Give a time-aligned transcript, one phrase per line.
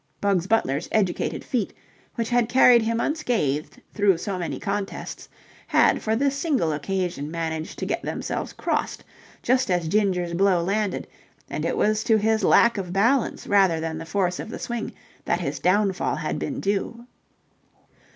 [0.19, 1.75] Bugs Butler's educated feet,
[2.15, 5.29] which had carried him unscathed through so many contests,
[5.67, 9.03] had for this single occasion managed to get themselves crossed
[9.43, 11.07] just as Ginger's blow landed,
[11.51, 14.91] and it was to his lack of balance rather than the force of the swing
[15.25, 17.05] that his downfall had been due.